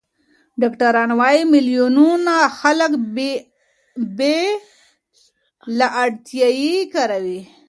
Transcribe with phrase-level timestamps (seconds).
[0.61, 2.91] ډاکټران وايي، میلیونونه خلک
[4.17, 4.39] بې
[5.77, 7.41] له اړتیا یې کاروي.